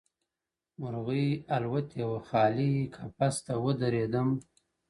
مرغۍ 0.79 1.25
الوتې 1.55 2.01
وه؛ 2.09 2.19
خالي 2.29 2.71
قفس 2.95 3.35
ته 3.45 3.53
ودرېدم؛ 3.63 4.29